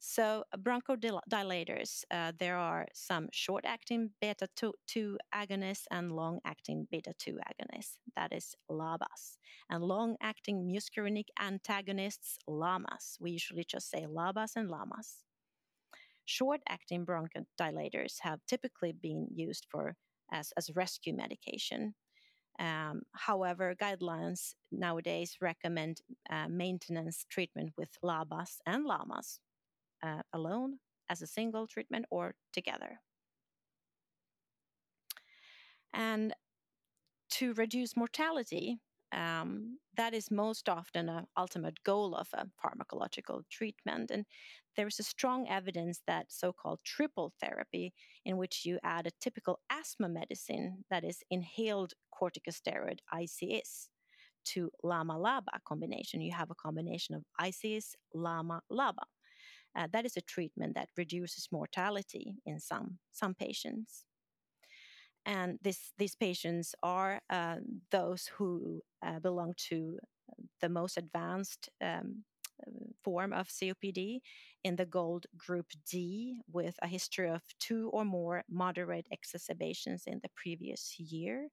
so 0.00 0.44
bronchodilators, 0.58 2.02
uh, 2.10 2.32
there 2.38 2.56
are 2.56 2.86
some 2.92 3.28
short-acting 3.32 4.10
beta-2 4.20 5.16
agonists 5.34 5.84
and 5.90 6.12
long-acting 6.12 6.88
beta-2 6.90 7.36
agonists. 7.50 7.96
That 8.16 8.32
is 8.32 8.54
LABAs. 8.70 9.38
And 9.70 9.82
long-acting 9.82 10.70
muscarinic 10.70 11.28
antagonists, 11.40 12.36
LAMAs. 12.48 13.16
We 13.20 13.30
usually 13.30 13.64
just 13.64 13.90
say 13.90 14.06
LABAs 14.06 14.56
and 14.56 14.68
LAMAs. 14.68 15.22
Short-acting 16.26 17.06
bronchodilators 17.06 18.16
have 18.20 18.40
typically 18.46 18.92
been 18.92 19.28
used 19.34 19.66
for 19.70 19.96
as, 20.32 20.52
as 20.56 20.70
rescue 20.74 21.14
medication. 21.14 21.94
Um, 22.60 23.02
however, 23.12 23.74
guidelines 23.80 24.54
nowadays 24.70 25.36
recommend 25.40 26.00
uh, 26.30 26.46
maintenance 26.48 27.24
treatment 27.28 27.72
with 27.76 27.90
LABAs 28.04 28.58
and 28.66 28.86
LAMAs 28.86 29.40
uh, 30.02 30.22
alone, 30.32 30.78
as 31.10 31.22
a 31.22 31.26
single 31.26 31.66
treatment, 31.66 32.06
or 32.10 32.34
together. 32.52 33.00
And 35.92 36.34
to 37.30 37.54
reduce 37.54 37.96
mortality, 37.96 38.78
um, 39.14 39.78
that 39.96 40.12
is 40.12 40.30
most 40.30 40.68
often 40.68 41.08
an 41.08 41.26
ultimate 41.36 41.82
goal 41.84 42.14
of 42.14 42.28
a 42.34 42.46
pharmacological 42.62 43.42
treatment. 43.50 44.10
And 44.10 44.24
there 44.76 44.88
is 44.88 44.98
a 44.98 45.04
strong 45.04 45.46
evidence 45.48 46.00
that 46.06 46.26
so 46.28 46.52
called 46.52 46.80
triple 46.84 47.32
therapy, 47.40 47.94
in 48.24 48.36
which 48.36 48.66
you 48.66 48.78
add 48.82 49.06
a 49.06 49.12
typical 49.20 49.60
asthma 49.70 50.08
medicine, 50.08 50.84
that 50.90 51.04
is 51.04 51.22
inhaled 51.30 51.92
corticosteroid, 52.20 52.98
ICS, 53.14 53.88
to 54.46 54.70
LAMA 54.82 55.14
LABA 55.14 55.62
combination. 55.66 56.20
You 56.20 56.32
have 56.32 56.50
a 56.50 56.56
combination 56.56 57.14
of 57.14 57.22
ICS, 57.40 57.94
LAMA, 58.14 58.62
LABA. 58.70 59.04
Uh, 59.76 59.88
that 59.92 60.04
is 60.04 60.16
a 60.16 60.20
treatment 60.22 60.74
that 60.74 60.88
reduces 60.96 61.48
mortality 61.50 62.36
in 62.46 62.60
some, 62.60 62.98
some 63.12 63.34
patients. 63.34 64.04
And 65.26 65.58
this, 65.62 65.92
these 65.98 66.14
patients 66.14 66.74
are 66.82 67.20
uh, 67.30 67.56
those 67.90 68.26
who 68.26 68.80
uh, 69.04 69.20
belong 69.20 69.54
to 69.68 69.98
the 70.60 70.68
most 70.68 70.98
advanced 70.98 71.70
um, 71.82 72.24
form 73.02 73.32
of 73.32 73.48
COPD 73.48 74.20
in 74.64 74.76
the 74.76 74.86
GOLD 74.86 75.26
group 75.36 75.66
D 75.90 76.40
with 76.50 76.76
a 76.82 76.86
history 76.86 77.28
of 77.28 77.42
two 77.58 77.90
or 77.92 78.04
more 78.04 78.42
moderate 78.48 79.06
exacerbations 79.10 80.04
in 80.06 80.20
the 80.22 80.30
previous 80.34 80.98
year 80.98 81.48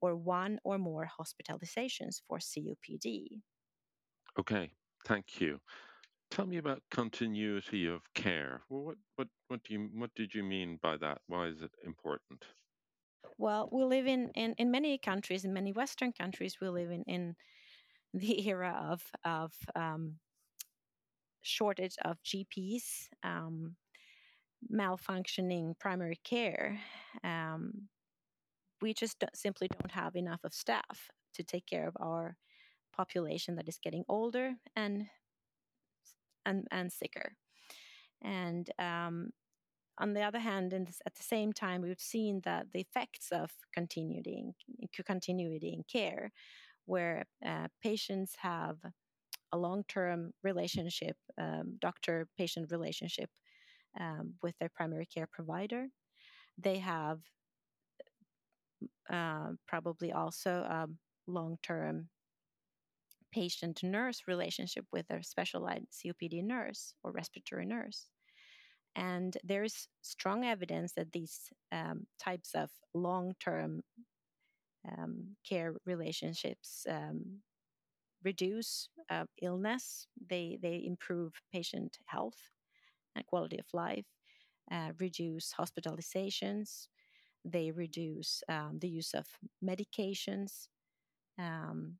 or 0.00 0.16
one 0.16 0.58
or 0.64 0.78
more 0.78 1.08
hospitalizations 1.20 2.20
for 2.26 2.38
COPD. 2.38 3.40
Okay, 4.38 4.70
thank 5.06 5.40
you. 5.40 5.60
Tell 6.30 6.46
me 6.46 6.58
about 6.58 6.82
continuity 6.90 7.86
of 7.86 8.02
care. 8.14 8.60
Well, 8.68 8.82
what, 8.82 8.96
what, 9.16 9.28
what, 9.48 9.64
do 9.64 9.74
you, 9.74 9.88
what 9.94 10.14
did 10.14 10.34
you 10.34 10.44
mean 10.44 10.78
by 10.82 10.96
that? 10.98 11.20
Why 11.26 11.46
is 11.46 11.62
it 11.62 11.72
important? 11.84 12.44
Well, 13.38 13.68
we 13.70 13.84
live 13.84 14.06
in, 14.06 14.30
in, 14.34 14.54
in 14.58 14.70
many 14.70 14.98
countries, 14.98 15.44
in 15.44 15.52
many 15.52 15.72
Western 15.72 16.12
countries, 16.12 16.56
we 16.60 16.68
live 16.68 16.90
in, 16.90 17.04
in 17.04 17.36
the 18.14 18.48
era 18.48 18.76
of, 18.90 19.02
of 19.24 19.52
um, 19.76 20.16
shortage 21.42 21.96
of 22.04 22.18
GPs, 22.24 23.08
um, 23.22 23.76
malfunctioning 24.72 25.78
primary 25.78 26.18
care. 26.24 26.80
Um, 27.22 27.88
we 28.82 28.92
just 28.92 29.18
don't, 29.20 29.36
simply 29.36 29.68
don't 29.68 29.92
have 29.92 30.16
enough 30.16 30.40
of 30.44 30.52
staff 30.52 31.08
to 31.34 31.42
take 31.44 31.66
care 31.66 31.86
of 31.86 31.96
our 32.00 32.36
population 32.92 33.54
that 33.56 33.68
is 33.68 33.78
getting 33.82 34.04
older 34.08 34.54
and 34.74 35.06
and, 36.46 36.66
and 36.70 36.90
sicker. 36.90 37.32
And 38.22 38.68
um, 38.78 39.30
on 39.98 40.14
the 40.14 40.22
other 40.22 40.38
hand, 40.38 40.72
this, 40.72 41.00
at 41.06 41.14
the 41.14 41.22
same 41.22 41.52
time, 41.52 41.82
we've 41.82 42.00
seen 42.00 42.40
that 42.44 42.66
the 42.72 42.80
effects 42.80 43.28
of 43.32 43.50
continuity 43.74 44.44
in, 44.78 44.88
continuity 45.04 45.72
in 45.72 45.82
care, 45.90 46.30
where 46.86 47.24
uh, 47.44 47.68
patients 47.82 48.34
have 48.38 48.76
a 49.52 49.58
long-term 49.58 50.32
relationship, 50.42 51.16
um, 51.40 51.76
doctor-patient 51.80 52.70
relationship 52.70 53.30
um, 53.98 54.34
with 54.42 54.54
their 54.58 54.70
primary 54.74 55.06
care 55.06 55.28
provider. 55.30 55.86
They 56.56 56.78
have 56.78 57.20
uh, 59.10 59.50
probably 59.66 60.12
also 60.12 60.50
a 60.50 60.86
long-term 61.26 62.08
patient 63.32 63.82
nurse 63.82 64.22
relationship 64.26 64.84
with 64.92 65.10
a 65.10 65.22
specialized 65.22 65.86
COPD 65.92 66.42
nurse 66.44 66.94
or 67.02 67.12
respiratory 67.12 67.66
nurse. 67.66 68.08
And 68.98 69.36
there 69.44 69.62
is 69.62 69.86
strong 70.02 70.44
evidence 70.44 70.92
that 70.94 71.12
these 71.12 71.50
um, 71.70 72.08
types 72.18 72.50
of 72.56 72.68
long 72.94 73.34
term 73.38 73.82
um, 74.90 75.36
care 75.48 75.74
relationships 75.86 76.84
um, 76.90 77.42
reduce 78.24 78.88
uh, 79.08 79.26
illness, 79.40 80.08
they, 80.28 80.58
they 80.60 80.82
improve 80.84 81.32
patient 81.52 81.98
health 82.06 82.50
and 83.14 83.24
quality 83.26 83.58
of 83.58 83.66
life, 83.72 84.06
uh, 84.72 84.90
reduce 84.98 85.54
hospitalizations, 85.56 86.88
they 87.44 87.70
reduce 87.70 88.42
um, 88.48 88.78
the 88.80 88.88
use 88.88 89.14
of 89.14 89.26
medications, 89.64 90.66
um, 91.38 91.98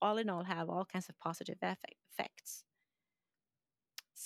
all 0.00 0.16
in 0.16 0.30
all 0.30 0.44
have 0.44 0.70
all 0.70 0.86
kinds 0.86 1.10
of 1.10 1.18
positive 1.18 1.58
effects. 1.62 2.64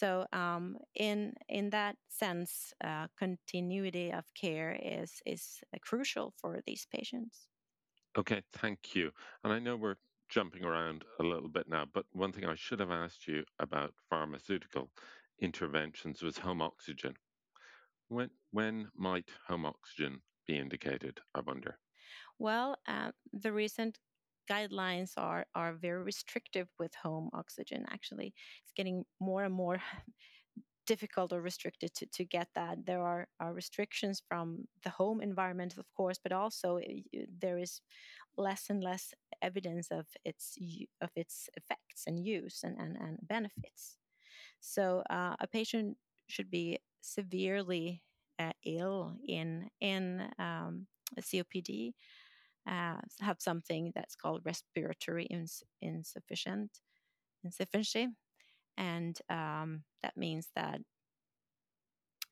So 0.01 0.27
um, 0.33 0.79
in 0.95 1.35
in 1.49 1.71
that 1.71 1.97
sense, 2.09 2.75
uh, 2.83 3.09
continuity 3.17 4.13
of 4.13 4.35
care 4.35 4.73
is 4.75 5.23
is 5.25 5.43
uh, 5.75 5.79
crucial 5.81 6.33
for 6.41 6.61
these 6.67 6.87
patients. 6.87 7.49
Okay, 8.15 8.43
thank 8.53 8.95
you. 8.95 9.13
And 9.43 9.53
I 9.55 9.59
know 9.59 9.75
we're 9.75 9.97
jumping 10.29 10.65
around 10.65 11.07
a 11.19 11.23
little 11.23 11.49
bit 11.49 11.67
now, 11.67 11.87
but 11.87 12.05
one 12.11 12.31
thing 12.33 12.45
I 12.45 12.55
should 12.55 12.81
have 12.81 12.91
asked 12.91 13.27
you 13.27 13.47
about 13.59 13.95
pharmaceutical 14.11 14.93
interventions 15.39 16.21
was 16.23 16.39
home 16.39 16.61
oxygen. 16.61 17.17
When 18.09 18.33
when 18.51 18.91
might 18.95 19.31
home 19.47 19.67
oxygen 19.67 20.25
be 20.47 20.59
indicated? 20.59 21.23
I 21.35 21.41
wonder. 21.41 21.81
Well, 22.39 22.79
uh, 22.87 23.13
the 23.33 23.53
recent 23.53 23.99
guidelines 24.51 25.13
are 25.17 25.47
are 25.55 25.73
very 25.75 26.03
restrictive 26.03 26.69
with 26.79 26.95
home 26.95 27.31
oxygen 27.33 27.85
actually 27.91 28.33
it's 28.63 28.73
getting 28.77 29.05
more 29.21 29.45
and 29.45 29.55
more 29.55 29.81
difficult 30.87 31.33
or 31.33 31.41
restricted 31.43 31.93
to, 31.95 32.07
to 32.07 32.25
get 32.25 32.49
that. 32.55 32.87
There 32.87 33.03
are, 33.03 33.29
are 33.41 33.53
restrictions 33.53 34.23
from 34.27 34.67
the 34.85 34.91
home 34.91 35.21
environment, 35.21 35.77
of 35.77 35.87
course, 35.95 36.19
but 36.23 36.33
also 36.33 36.79
uh, 36.79 37.21
there 37.41 37.59
is 37.59 37.81
less 38.39 38.67
and 38.71 38.83
less 38.83 39.13
evidence 39.43 39.89
of 39.91 40.07
its 40.25 40.57
of 41.01 41.11
its 41.17 41.49
effects 41.57 42.05
and 42.07 42.25
use 42.25 42.61
and, 42.63 42.77
and, 42.79 42.97
and 42.97 43.19
benefits. 43.23 43.99
So 44.61 45.03
uh, 45.11 45.37
a 45.41 45.47
patient 45.47 45.97
should 46.29 46.51
be 46.51 46.79
severely 47.01 48.03
uh, 48.39 48.53
ill 48.65 49.17
in 49.27 49.69
in 49.81 50.29
um, 50.39 50.87
COPD, 51.21 51.93
uh, 52.67 53.01
have 53.21 53.37
something 53.41 53.93
that's 53.95 54.17
called 54.17 54.43
respiratory 54.45 55.25
ins- 55.27 55.63
insufficient 55.81 56.71
insufficiency, 57.45 58.09
and 58.77 59.19
um, 59.31 59.85
that 60.03 60.17
means 60.17 60.49
that 60.57 60.81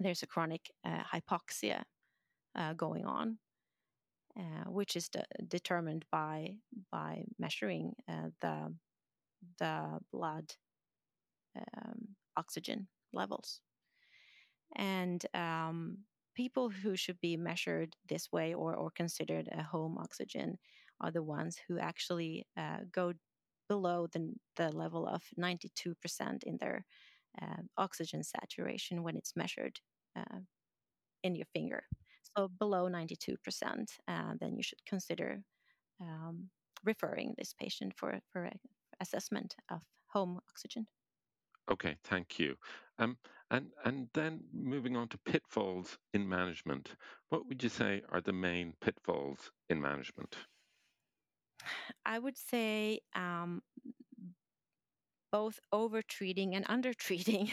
there's 0.00 0.22
a 0.22 0.26
chronic 0.26 0.70
uh, 0.84 1.02
hypoxia 1.04 1.82
uh, 2.56 2.72
going 2.74 3.04
on, 3.06 3.38
uh, 4.38 4.68
which 4.70 4.96
is 4.96 5.08
de- 5.08 5.24
determined 5.48 6.04
by 6.10 6.56
by 6.90 7.24
measuring 7.38 7.94
uh, 8.08 8.30
the 8.40 8.74
the 9.58 9.98
blood 10.12 10.52
um, 11.56 12.08
oxygen 12.36 12.88
levels. 13.12 13.60
And 14.76 15.24
um, 15.34 15.98
people 16.34 16.68
who 16.68 16.96
should 16.96 17.20
be 17.20 17.36
measured 17.36 17.94
this 18.08 18.30
way 18.32 18.54
or, 18.54 18.74
or 18.74 18.90
considered 18.90 19.48
a 19.52 19.62
home 19.62 19.96
oxygen 19.98 20.58
are 21.00 21.10
the 21.10 21.22
ones 21.22 21.56
who 21.66 21.78
actually 21.78 22.46
uh, 22.56 22.78
go 22.92 23.12
below 23.68 24.06
the, 24.12 24.32
the 24.56 24.70
level 24.70 25.06
of 25.06 25.22
92% 25.38 25.94
in 26.44 26.56
their 26.58 26.84
uh, 27.40 27.62
oxygen 27.76 28.22
saturation 28.22 29.02
when 29.02 29.16
it's 29.16 29.36
measured 29.36 29.80
uh, 30.16 30.38
in 31.22 31.34
your 31.34 31.46
finger. 31.52 31.84
So 32.36 32.48
below 32.58 32.88
92%, 32.88 33.36
uh, 34.08 34.22
then 34.40 34.56
you 34.56 34.62
should 34.62 34.84
consider 34.86 35.42
um, 36.00 36.48
referring 36.84 37.34
this 37.36 37.54
patient 37.58 37.94
for, 37.96 38.18
for 38.32 38.50
assessment 39.00 39.56
of 39.70 39.82
home 40.06 40.40
oxygen. 40.50 40.86
Okay, 41.70 41.96
thank 42.04 42.38
you. 42.38 42.56
Um, 42.98 43.16
and 43.50 43.70
and 43.84 44.08
then 44.14 44.44
moving 44.52 44.96
on 44.96 45.08
to 45.08 45.18
pitfalls 45.18 45.98
in 46.12 46.28
management, 46.28 46.96
what 47.30 47.46
would 47.46 47.62
you 47.62 47.68
say 47.68 48.02
are 48.10 48.20
the 48.20 48.32
main 48.32 48.74
pitfalls 48.80 49.50
in 49.68 49.80
management? 49.80 50.36
I 52.04 52.18
would 52.18 52.36
say 52.36 53.00
um, 53.14 53.62
both 55.32 55.58
over 55.72 56.02
treating 56.02 56.54
and 56.54 56.64
under 56.68 56.92
treating, 56.92 57.50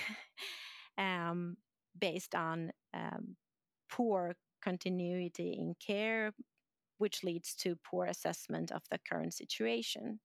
um, 0.98 1.58
based 1.98 2.36
on 2.36 2.72
um, 2.94 3.38
poor 3.90 4.36
continuity 4.62 5.54
in 5.54 5.76
care, 5.76 6.34
which 6.98 7.24
leads 7.24 7.56
to 7.56 7.78
poor 7.78 8.06
assessment 8.06 8.72
of 8.72 8.84
the 8.92 9.00
current 9.10 9.34
situation 9.34 10.20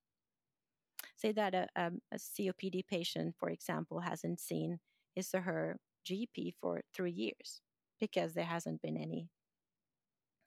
say 1.17 1.33
that 1.33 1.55
a, 1.55 1.67
a, 1.77 1.91
a 2.13 2.17
COPD 2.17 2.87
patient, 2.87 3.35
for 3.39 3.51
example, 3.51 4.01
hasn't 4.01 4.41
seen 4.41 4.79
his 5.15 5.35
or 5.35 5.41
her 5.41 5.79
GP 6.09 6.55
for 6.61 6.83
three 6.95 7.11
years 7.13 7.63
because 8.01 8.35
there 8.35 8.45
hasn't 8.45 8.83
been 8.83 8.97
any 8.97 9.29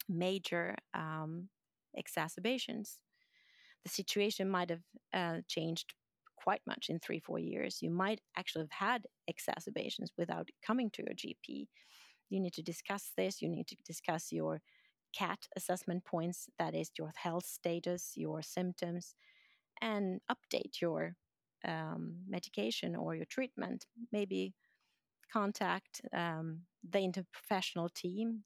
major 0.08 0.76
um, 0.94 1.50
exacerbations. 1.96 2.98
The 3.84 3.90
situation 3.90 4.50
might 4.50 4.70
have 4.70 4.84
uh, 5.14 5.42
changed 5.48 5.94
quite 6.36 6.62
much 6.66 6.88
in 6.90 7.00
three, 7.00 7.20
four 7.20 7.40
years. 7.40 7.80
You 7.82 7.90
might 7.92 8.22
actually 8.38 8.64
have 8.64 8.88
had 8.88 9.08
exacerbations 9.28 10.12
without 10.18 10.50
coming 10.66 10.90
to 10.92 11.04
your 11.04 11.14
GP. 11.14 11.68
You 12.30 12.40
need 12.40 12.54
to 12.54 12.62
discuss 12.62 13.12
this. 13.18 13.42
You 13.42 13.50
need 13.50 13.68
to 13.68 13.76
discuss 13.86 14.32
your 14.32 14.62
CAT 15.16 15.40
assessment 15.56 16.06
points, 16.06 16.48
that 16.60 16.76
is, 16.76 16.92
your 16.98 17.12
health 17.16 17.46
status, 17.46 18.14
your 18.16 18.42
symptoms, 18.42 19.16
and 19.82 20.22
update 20.32 20.82
your 20.82 21.16
um, 21.66 22.16
medication 22.28 22.96
or 22.96 23.16
your 23.16 23.26
treatment. 23.26 23.86
Maybe 24.12 24.54
contact 25.32 26.02
um, 26.14 26.62
the 26.90 27.00
interprofessional 27.00 27.94
team, 27.94 28.44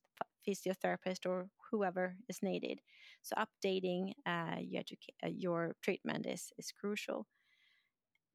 physiotherapist, 0.48 1.26
or 1.26 1.48
whoever 1.72 2.16
is 2.28 2.42
needed. 2.42 2.82
So 3.22 3.36
updating 3.36 4.14
uh, 4.26 4.58
your, 4.60 4.84
uh, 5.24 5.30
your 5.30 5.76
treatment 5.82 6.26
is, 6.26 6.52
is 6.58 6.72
crucial. 6.72 7.28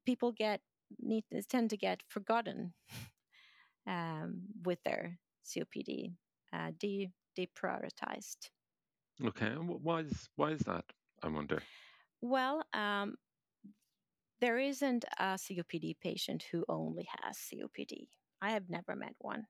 People 0.05 0.31
get 0.31 0.61
need 0.99 1.23
tend 1.49 1.69
to 1.69 1.77
get 1.77 2.01
forgotten 2.07 2.73
um, 3.87 4.41
with 4.63 4.79
their 4.83 5.19
COPD, 5.45 6.13
uh, 6.51 6.71
de- 6.79 7.11
deprioritized. 7.37 8.49
Okay, 9.23 9.49
why 9.49 9.99
is 9.99 10.29
why 10.35 10.51
is 10.51 10.61
that? 10.61 10.85
I 11.21 11.27
wonder. 11.27 11.61
Well, 12.21 12.63
um, 12.73 13.15
there 14.41 14.57
isn't 14.57 15.05
a 15.17 15.37
COPD 15.37 15.97
patient 16.01 16.45
who 16.51 16.65
only 16.69 17.07
has 17.21 17.37
COPD. 17.37 18.07
I 18.41 18.51
have 18.51 18.69
never 18.69 18.95
met 18.95 19.15
one. 19.19 19.45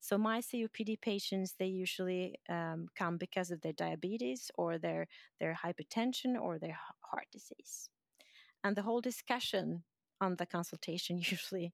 So 0.00 0.18
my 0.18 0.40
COPD 0.40 1.00
patients, 1.00 1.54
they 1.58 1.66
usually 1.66 2.36
um, 2.48 2.86
come 2.96 3.16
because 3.16 3.50
of 3.50 3.60
their 3.62 3.72
diabetes 3.72 4.50
or 4.56 4.78
their 4.78 5.06
their 5.40 5.58
hypertension 5.64 6.38
or 6.40 6.58
their 6.58 6.78
heart 7.00 7.26
disease, 7.32 7.88
and 8.64 8.76
the 8.76 8.82
whole 8.82 9.00
discussion 9.00 9.84
on 10.20 10.36
the 10.36 10.46
consultation 10.46 11.18
usually 11.30 11.72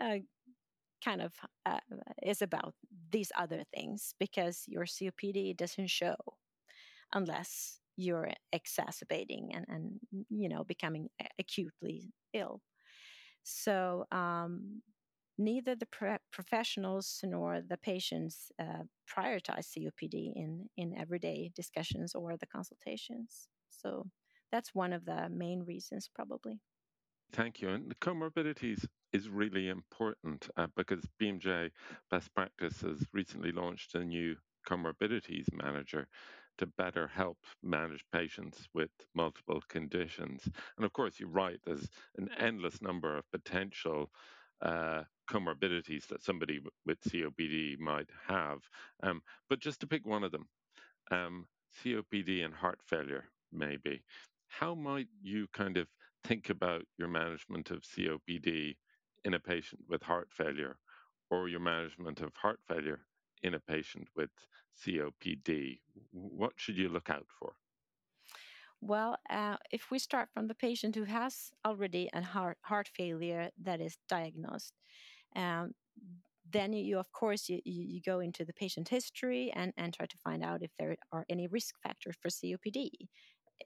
uh, 0.00 0.18
kind 1.04 1.22
of 1.22 1.32
uh, 1.64 1.80
is 2.22 2.42
about 2.42 2.74
these 3.12 3.32
other 3.36 3.64
things 3.74 4.14
because 4.18 4.64
your 4.66 4.84
COPD 4.84 5.56
doesn't 5.56 5.90
show 5.90 6.16
unless 7.12 7.80
you're 7.96 8.30
exacerbating 8.52 9.50
and, 9.54 9.66
and 9.68 10.00
you 10.28 10.48
know 10.48 10.64
becoming 10.64 11.08
acutely 11.38 12.12
ill. 12.34 12.60
So 13.42 14.04
um, 14.10 14.82
neither 15.38 15.74
the 15.74 15.86
pre- 15.86 16.18
professionals 16.32 17.20
nor 17.24 17.60
the 17.60 17.76
patients 17.76 18.50
uh, 18.60 18.84
prioritize 19.08 19.68
copd 19.76 20.32
in, 20.34 20.68
in 20.76 20.96
everyday 20.98 21.50
discussions 21.54 22.14
or 22.14 22.36
the 22.36 22.46
consultations. 22.46 23.48
So 23.70 24.06
that's 24.50 24.74
one 24.74 24.92
of 24.92 25.04
the 25.04 25.28
main 25.30 25.62
reasons 25.62 26.08
probably. 26.14 26.60
Thank 27.32 27.60
you. 27.60 27.68
And 27.70 27.90
the 27.90 27.94
comorbidities 27.96 28.86
is 29.12 29.28
really 29.28 29.68
important 29.68 30.48
uh, 30.56 30.68
because 30.76 31.04
BMJ 31.20 31.70
Best 32.10 32.32
Practice 32.34 32.80
has 32.82 33.04
recently 33.12 33.52
launched 33.52 33.94
a 33.94 34.04
new 34.04 34.36
comorbidities 34.68 35.52
manager 35.52 36.08
to 36.58 36.66
better 36.66 37.06
help 37.06 37.38
manage 37.62 38.04
patients 38.12 38.68
with 38.74 38.90
multiple 39.14 39.62
conditions. 39.68 40.42
And 40.76 40.84
of 40.84 40.92
course, 40.92 41.18
you're 41.18 41.28
right, 41.28 41.58
there's 41.64 41.88
an 42.16 42.28
endless 42.38 42.80
number 42.82 43.16
of 43.16 43.30
potential 43.30 44.10
uh, 44.62 45.02
comorbidities 45.30 46.06
that 46.08 46.22
somebody 46.22 46.60
with 46.86 47.00
COPD 47.02 47.78
might 47.78 48.08
have. 48.26 48.58
Um, 49.02 49.22
but 49.48 49.60
just 49.60 49.80
to 49.80 49.86
pick 49.86 50.06
one 50.06 50.24
of 50.24 50.32
them, 50.32 50.46
um, 51.10 51.46
COPD 51.82 52.44
and 52.44 52.54
heart 52.54 52.80
failure, 52.86 53.24
maybe. 53.52 54.02
How 54.48 54.74
might 54.74 55.08
you 55.22 55.46
kind 55.52 55.76
of 55.76 55.88
think 56.24 56.50
about 56.50 56.82
your 56.98 57.08
management 57.08 57.70
of 57.70 57.82
COPD 57.82 58.76
in 59.24 59.34
a 59.34 59.40
patient 59.40 59.82
with 59.88 60.02
heart 60.02 60.28
failure 60.30 60.76
or 61.30 61.48
your 61.48 61.60
management 61.60 62.20
of 62.20 62.32
heart 62.34 62.60
failure 62.66 63.00
in 63.42 63.54
a 63.54 63.60
patient 63.60 64.08
with 64.16 64.30
COPD? 64.82 65.80
What 66.12 66.52
should 66.56 66.76
you 66.76 66.88
look 66.88 67.10
out 67.10 67.26
for? 67.38 67.54
Well, 68.80 69.16
uh, 69.30 69.56
if 69.70 69.90
we 69.90 69.98
start 69.98 70.28
from 70.32 70.48
the 70.48 70.54
patient 70.54 70.94
who 70.94 71.04
has 71.04 71.50
already 71.64 72.10
a 72.12 72.22
heart, 72.22 72.58
heart 72.62 72.88
failure 72.94 73.50
that 73.62 73.80
is 73.80 73.96
diagnosed, 74.08 74.74
um, 75.34 75.72
then 76.52 76.72
you, 76.72 76.98
of 76.98 77.10
course, 77.12 77.48
you, 77.48 77.60
you 77.64 78.00
go 78.02 78.20
into 78.20 78.44
the 78.44 78.52
patient 78.52 78.88
history 78.88 79.50
and, 79.54 79.72
and 79.76 79.92
try 79.92 80.06
to 80.06 80.18
find 80.18 80.44
out 80.44 80.62
if 80.62 80.70
there 80.78 80.96
are 81.12 81.24
any 81.28 81.46
risk 81.48 81.74
factors 81.82 82.14
for 82.20 82.28
COPD. 82.28 82.90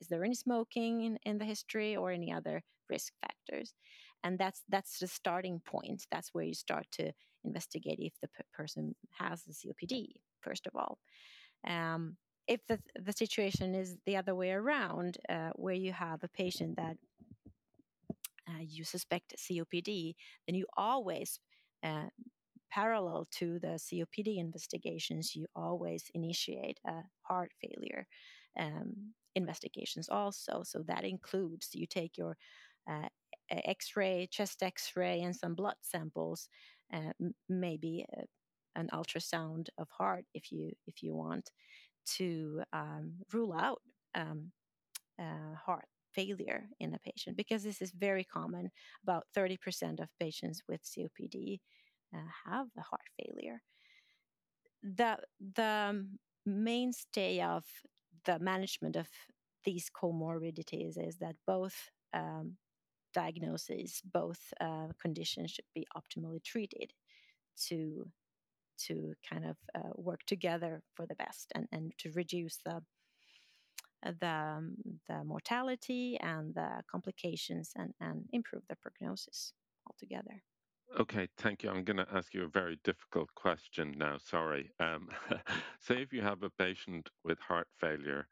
Is 0.00 0.08
there 0.08 0.24
any 0.24 0.34
smoking 0.34 1.02
in, 1.02 1.18
in 1.24 1.38
the 1.38 1.44
history 1.44 1.96
or 1.96 2.10
any 2.12 2.32
other 2.32 2.62
risk 2.88 3.12
factors? 3.20 3.74
And 4.22 4.38
that's 4.38 4.62
that's 4.68 4.98
the 4.98 5.06
starting 5.06 5.60
point. 5.60 6.06
That's 6.10 6.30
where 6.34 6.44
you 6.44 6.54
start 6.54 6.86
to 6.92 7.12
investigate 7.44 7.98
if 8.00 8.12
the 8.20 8.28
p- 8.28 8.44
person 8.52 8.94
has 9.18 9.42
the 9.44 9.52
COPD, 9.54 10.08
first 10.40 10.66
of 10.66 10.76
all. 10.76 10.98
Um, 11.66 12.16
if 12.46 12.66
the, 12.66 12.80
the 13.00 13.12
situation 13.12 13.74
is 13.74 13.96
the 14.06 14.16
other 14.16 14.34
way 14.34 14.50
around, 14.50 15.18
uh, 15.28 15.50
where 15.54 15.74
you 15.74 15.92
have 15.92 16.24
a 16.24 16.28
patient 16.28 16.76
that 16.76 16.96
uh, 18.48 18.60
you 18.60 18.84
suspect 18.84 19.34
COPD, 19.38 20.14
then 20.46 20.54
you 20.56 20.66
always, 20.76 21.38
uh, 21.84 22.06
parallel 22.70 23.26
to 23.32 23.58
the 23.60 23.78
COPD 23.78 24.38
investigations, 24.38 25.34
you 25.34 25.46
always 25.54 26.04
initiate 26.14 26.78
a 26.86 27.02
heart 27.22 27.52
failure 27.60 28.06
um, 28.58 29.12
investigations 29.34 30.08
also. 30.08 30.62
So 30.64 30.82
that 30.86 31.04
includes 31.04 31.70
you 31.72 31.86
take 31.86 32.16
your 32.16 32.36
uh, 32.90 33.08
X-ray, 33.50 34.28
chest 34.30 34.62
X-ray, 34.62 35.22
and 35.22 35.34
some 35.34 35.54
blood 35.54 35.76
samples 35.82 36.48
uh, 36.92 37.12
maybe 37.48 38.04
a, 38.16 38.24
an 38.78 38.88
ultrasound 38.92 39.68
of 39.78 39.88
heart 39.90 40.24
if 40.34 40.52
you 40.52 40.72
if 40.86 41.02
you 41.02 41.14
want 41.14 41.50
to 42.06 42.62
um, 42.72 43.12
rule 43.32 43.52
out 43.52 43.80
um, 44.14 44.50
uh, 45.20 45.54
heart 45.54 45.86
failure 46.12 46.68
in 46.80 46.94
a 46.94 46.98
patient 46.98 47.36
because 47.36 47.62
this 47.62 47.80
is 47.80 47.92
very 47.92 48.24
common. 48.24 48.70
About 49.02 49.24
30% 49.36 50.00
of 50.00 50.08
patients 50.18 50.62
with 50.68 50.80
COPD 50.82 51.60
uh, 52.14 52.18
have 52.46 52.66
a 52.76 52.80
heart 52.80 53.08
failure. 53.22 53.60
The, 54.82 55.18
the 55.54 56.06
mainstay 56.46 57.42
of 57.42 57.64
the 58.24 58.38
management 58.38 58.96
of 58.96 59.08
these 59.64 59.90
comorbidities 59.90 60.96
is 60.96 61.18
that 61.18 61.36
both 61.46 61.76
um, 62.14 62.56
diagnoses, 63.12 64.00
both 64.12 64.40
uh, 64.60 64.88
conditions 65.00 65.50
should 65.50 65.64
be 65.74 65.86
optimally 65.96 66.42
treated 66.42 66.92
to 67.68 68.08
to 68.86 69.12
kind 69.28 69.44
of 69.44 69.56
uh, 69.74 69.90
work 69.96 70.20
together 70.26 70.82
for 70.94 71.04
the 71.06 71.14
best 71.16 71.52
and, 71.54 71.68
and 71.70 71.92
to 71.98 72.10
reduce 72.12 72.58
the 72.64 72.82
the, 74.20 74.26
um, 74.26 74.76
the 75.08 75.22
mortality 75.24 76.18
and 76.22 76.54
the 76.54 76.82
complications 76.90 77.72
and, 77.76 77.92
and 78.00 78.24
improve 78.32 78.62
the 78.68 78.76
prognosis 78.76 79.52
altogether. 79.86 80.42
Okay, 80.98 81.28
thank 81.36 81.62
you. 81.62 81.70
I'm 81.70 81.84
going 81.84 81.98
to 81.98 82.06
ask 82.12 82.34
you 82.34 82.44
a 82.44 82.48
very 82.48 82.78
difficult 82.82 83.28
question 83.34 83.94
now. 83.96 84.16
Sorry. 84.18 84.70
Um, 84.80 85.08
say 85.80 86.02
if 86.02 86.12
you 86.12 86.22
have 86.22 86.42
a 86.42 86.50
patient 86.50 87.10
with 87.24 87.38
heart 87.38 87.68
failure 87.78 88.26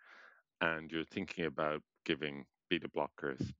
and 0.60 0.90
you're 0.90 1.04
thinking 1.04 1.44
about 1.44 1.82
giving 2.04 2.46
beta 2.68 2.88
blockers 2.88 3.52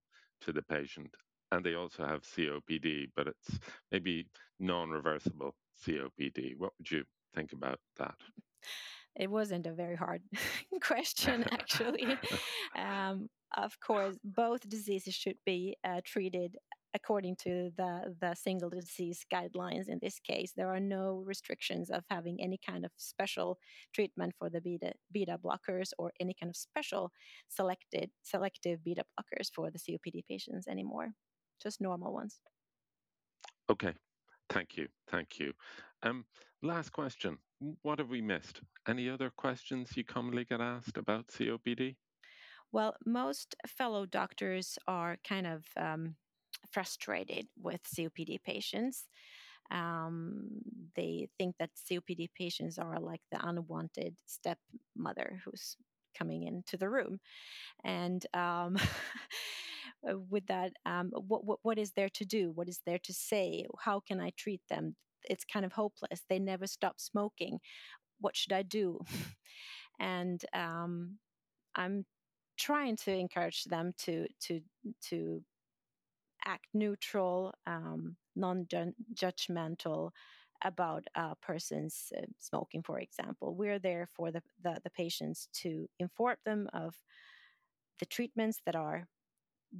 to 0.42 0.52
the 0.52 0.62
patient, 0.62 1.14
and 1.52 1.64
they 1.64 1.74
also 1.74 2.04
have 2.06 2.22
COPD, 2.22 3.10
but 3.16 3.28
it's 3.28 3.58
maybe 3.90 4.26
non 4.58 4.90
reversible 4.90 5.54
COPD. 5.84 6.54
What 6.56 6.72
would 6.78 6.90
you 6.90 7.04
think 7.34 7.52
about 7.52 7.78
that? 7.98 8.14
It 9.16 9.30
wasn't 9.30 9.66
a 9.66 9.72
very 9.72 9.96
hard 9.96 10.22
question, 10.82 11.44
actually. 11.50 12.06
um, 12.78 13.28
of 13.56 13.78
course, 13.80 14.16
both 14.22 14.68
diseases 14.68 15.14
should 15.14 15.38
be 15.44 15.76
uh, 15.84 16.00
treated 16.04 16.56
according 16.94 17.36
to 17.36 17.70
the, 17.76 18.14
the 18.20 18.34
single 18.34 18.70
disease 18.70 19.24
guidelines 19.32 19.88
in 19.88 19.98
this 20.00 20.18
case. 20.18 20.52
There 20.56 20.72
are 20.74 20.80
no 20.80 21.22
restrictions 21.26 21.90
of 21.90 22.04
having 22.10 22.40
any 22.40 22.58
kind 22.66 22.84
of 22.84 22.90
special 22.96 23.58
treatment 23.92 24.34
for 24.38 24.48
the 24.48 24.60
beta, 24.60 24.92
beta 25.12 25.38
blockers 25.42 25.90
or 25.98 26.12
any 26.20 26.34
kind 26.38 26.50
of 26.50 26.56
special 26.56 27.12
selected 27.48 28.10
selective 28.22 28.82
beta 28.84 29.04
blockers 29.18 29.50
for 29.54 29.70
the 29.70 29.78
COPD 29.78 30.24
patients 30.28 30.66
anymore, 30.66 31.12
just 31.62 31.80
normal 31.80 32.12
ones. 32.12 32.40
Okay, 33.70 33.92
thank 34.48 34.76
you, 34.76 34.88
thank 35.10 35.38
you. 35.38 35.52
Um, 36.02 36.24
last 36.62 36.90
question 36.90 37.36
What 37.82 37.98
have 37.98 38.08
we 38.08 38.22
missed? 38.22 38.62
Any 38.86 39.10
other 39.10 39.30
questions 39.36 39.96
you 39.96 40.04
commonly 40.04 40.44
get 40.44 40.60
asked 40.60 40.96
about 40.96 41.28
COPD? 41.28 41.96
Well, 42.72 42.94
most 43.06 43.56
fellow 43.66 44.04
doctors 44.06 44.78
are 44.86 45.16
kind 45.26 45.46
of 45.46 45.64
um, 45.76 46.16
frustrated 46.70 47.46
with 47.60 47.80
COPD 47.84 48.42
patients. 48.42 49.06
Um, 49.70 50.48
they 50.96 51.28
think 51.38 51.56
that 51.58 51.70
COPD 51.90 52.30
patients 52.36 52.78
are 52.78 52.98
like 53.00 53.20
the 53.30 53.46
unwanted 53.46 54.16
stepmother 54.26 55.40
who's 55.44 55.76
coming 56.16 56.44
into 56.44 56.76
the 56.76 56.88
room. 56.88 57.20
And 57.84 58.24
um, 58.34 58.76
with 60.30 60.46
that, 60.46 60.72
um, 60.86 61.10
what, 61.14 61.44
what, 61.44 61.58
what 61.62 61.78
is 61.78 61.92
there 61.92 62.08
to 62.10 62.24
do? 62.24 62.50
What 62.54 62.68
is 62.68 62.80
there 62.86 62.98
to 63.04 63.12
say? 63.12 63.66
How 63.78 64.00
can 64.00 64.20
I 64.20 64.32
treat 64.36 64.62
them? 64.68 64.96
It's 65.28 65.44
kind 65.44 65.66
of 65.66 65.72
hopeless. 65.72 66.22
They 66.28 66.38
never 66.38 66.66
stop 66.66 67.00
smoking. 67.00 67.58
What 68.20 68.36
should 68.36 68.52
I 68.52 68.62
do? 68.62 69.00
and 70.00 70.42
um, 70.54 71.18
I'm 71.74 72.04
trying 72.56 72.96
to 72.96 73.12
encourage 73.12 73.64
them 73.64 73.92
to 73.96 74.26
to 74.40 74.60
to 75.08 75.42
act 76.44 76.66
neutral, 76.74 77.52
um, 77.66 78.16
non-judgmental 78.36 80.10
about 80.64 81.04
a 81.14 81.36
person's 81.36 82.12
uh, 82.16 82.22
smoking, 82.38 82.82
for 82.82 82.98
example. 82.98 83.54
We're 83.54 83.78
there 83.78 84.08
for 84.16 84.30
the, 84.32 84.42
the, 84.62 84.78
the 84.82 84.90
patients 84.90 85.48
to 85.62 85.88
inform 85.98 86.36
them 86.44 86.68
of 86.72 86.94
the 87.98 88.06
treatments 88.06 88.60
that 88.66 88.76
are 88.76 89.06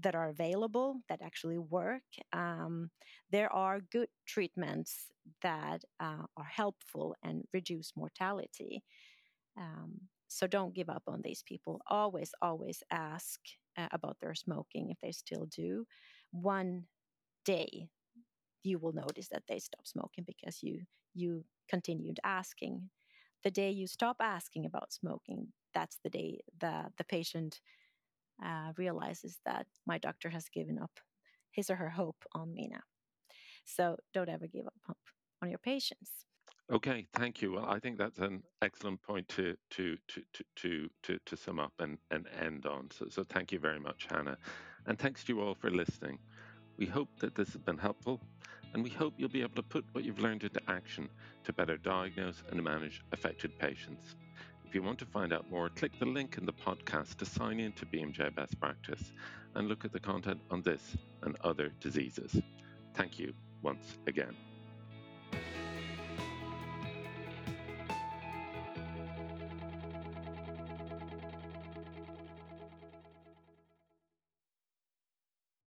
that 0.02 0.14
are 0.14 0.28
available 0.28 1.00
that 1.08 1.22
actually 1.22 1.58
work. 1.58 2.02
Um, 2.34 2.90
there 3.30 3.50
are 3.52 3.80
good 3.90 4.08
treatments 4.26 5.06
that 5.42 5.82
uh, 5.98 6.24
are 6.36 6.44
helpful 6.50 7.16
and 7.22 7.44
reduce 7.54 7.92
mortality. 7.96 8.82
Um, 9.56 10.00
so 10.28 10.46
don't 10.46 10.74
give 10.74 10.90
up 10.90 11.04
on 11.08 11.22
these 11.22 11.42
people. 11.46 11.80
Always, 11.88 12.32
always 12.42 12.82
ask 12.90 13.40
uh, 13.78 13.88
about 13.92 14.18
their 14.20 14.34
smoking 14.34 14.90
if 14.90 14.98
they 15.00 15.12
still 15.12 15.46
do. 15.46 15.86
One 16.30 16.84
day 17.44 17.88
you 18.62 18.78
will 18.78 18.92
notice 18.92 19.28
that 19.28 19.44
they 19.48 19.58
stop 19.58 19.86
smoking 19.86 20.24
because 20.26 20.62
you 20.62 20.82
you 21.14 21.44
continued 21.68 22.20
asking. 22.24 22.90
The 23.44 23.50
day 23.50 23.70
you 23.70 23.86
stop 23.86 24.16
asking 24.20 24.66
about 24.66 24.92
smoking, 24.92 25.48
that's 25.74 25.98
the 26.02 26.10
day 26.10 26.40
the 26.60 26.86
the 26.96 27.04
patient 27.04 27.60
uh, 28.44 28.72
realizes 28.76 29.38
that 29.44 29.66
my 29.86 29.98
doctor 29.98 30.28
has 30.30 30.48
given 30.48 30.78
up 30.78 30.90
his 31.50 31.70
or 31.70 31.76
her 31.76 31.90
hope 31.90 32.24
on 32.32 32.52
me 32.54 32.68
now. 32.70 32.80
So 33.64 33.96
don't 34.14 34.28
ever 34.28 34.46
give 34.46 34.66
up 34.66 34.96
on 35.42 35.50
your 35.50 35.58
patients. 35.58 36.10
Okay, 36.70 37.06
thank 37.14 37.40
you. 37.40 37.52
Well, 37.52 37.64
I 37.66 37.78
think 37.78 37.96
that's 37.96 38.18
an 38.18 38.42
excellent 38.60 39.00
point 39.02 39.26
to 39.30 39.56
to 39.70 39.96
to 40.08 40.22
to 40.34 40.44
to 40.56 40.88
to, 41.04 41.18
to 41.24 41.36
sum 41.36 41.58
up 41.58 41.72
and, 41.78 41.96
and 42.10 42.26
end 42.40 42.66
on. 42.66 42.90
So, 42.90 43.06
so 43.08 43.24
thank 43.24 43.52
you 43.52 43.58
very 43.58 43.80
much, 43.80 44.06
Hannah, 44.10 44.36
and 44.88 44.98
thanks 44.98 45.22
to 45.24 45.34
you 45.34 45.42
all 45.42 45.54
for 45.54 45.70
listening. 45.70 46.18
We 46.78 46.86
hope 46.86 47.08
that 47.20 47.34
this 47.34 47.52
has 47.52 47.62
been 47.62 47.78
helpful, 47.78 48.20
and 48.72 48.82
we 48.82 48.90
hope 48.90 49.14
you'll 49.16 49.28
be 49.28 49.42
able 49.42 49.54
to 49.56 49.62
put 49.62 49.84
what 49.92 50.04
you've 50.04 50.20
learned 50.20 50.42
into 50.42 50.60
action 50.66 51.08
to 51.44 51.52
better 51.52 51.76
diagnose 51.76 52.42
and 52.50 52.62
manage 52.62 53.02
affected 53.12 53.56
patients. 53.58 54.16
If 54.64 54.74
you 54.74 54.82
want 54.82 54.98
to 55.00 55.06
find 55.06 55.32
out 55.32 55.50
more, 55.50 55.68
click 55.68 55.92
the 55.98 56.06
link 56.06 56.38
in 56.38 56.46
the 56.46 56.52
podcast 56.52 57.16
to 57.16 57.26
sign 57.26 57.60
in 57.60 57.72
to 57.72 57.86
BMJ 57.86 58.34
Best 58.34 58.58
Practice 58.60 59.12
and 59.54 59.68
look 59.68 59.84
at 59.84 59.92
the 59.92 60.00
content 60.00 60.40
on 60.50 60.62
this 60.62 60.96
and 61.22 61.36
other 61.44 61.70
diseases. 61.80 62.40
Thank 62.94 63.18
you 63.18 63.34
once 63.62 63.98
again. 64.06 64.47